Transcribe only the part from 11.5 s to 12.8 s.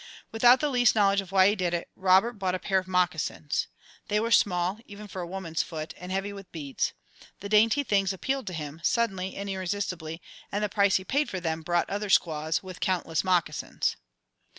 brought other squaws, with